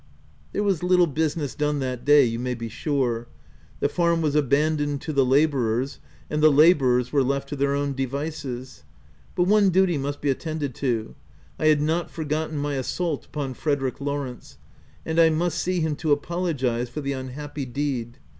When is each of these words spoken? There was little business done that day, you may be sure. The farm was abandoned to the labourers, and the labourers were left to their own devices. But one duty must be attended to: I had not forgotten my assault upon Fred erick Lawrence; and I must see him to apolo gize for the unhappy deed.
There 0.51 0.63
was 0.63 0.81
little 0.81 1.05
business 1.05 1.53
done 1.53 1.77
that 1.77 2.03
day, 2.03 2.25
you 2.25 2.39
may 2.39 2.55
be 2.55 2.69
sure. 2.69 3.27
The 3.81 3.87
farm 3.87 4.23
was 4.23 4.33
abandoned 4.33 4.99
to 5.01 5.13
the 5.13 5.23
labourers, 5.23 5.99
and 6.27 6.41
the 6.41 6.51
labourers 6.51 7.13
were 7.13 7.21
left 7.21 7.49
to 7.49 7.55
their 7.55 7.75
own 7.75 7.93
devices. 7.93 8.83
But 9.35 9.43
one 9.43 9.69
duty 9.69 9.99
must 9.99 10.19
be 10.19 10.31
attended 10.31 10.73
to: 10.73 11.13
I 11.59 11.67
had 11.67 11.81
not 11.81 12.09
forgotten 12.09 12.57
my 12.57 12.73
assault 12.77 13.25
upon 13.27 13.53
Fred 13.53 13.77
erick 13.81 14.01
Lawrence; 14.01 14.57
and 15.05 15.19
I 15.19 15.29
must 15.29 15.59
see 15.59 15.81
him 15.81 15.95
to 15.97 16.15
apolo 16.17 16.57
gize 16.57 16.89
for 16.89 17.01
the 17.01 17.13
unhappy 17.13 17.67
deed. 17.67 18.17